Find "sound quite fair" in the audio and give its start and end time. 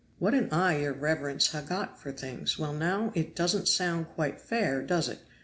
3.67-4.81